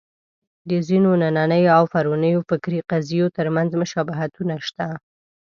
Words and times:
د 0.69 0.71
ځینو 0.87 1.09
نننیو 1.23 1.75
او 1.77 1.83
پرونیو 1.93 2.45
فکري 2.49 2.79
قضیو 2.91 3.33
تر 3.37 3.47
منځ 3.55 3.71
مشابهتونه 3.81 4.55
شته. 4.67 4.87